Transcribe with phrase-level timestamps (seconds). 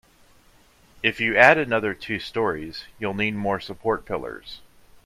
[1.03, 4.61] If you add another two storeys, you'll need more support pillars.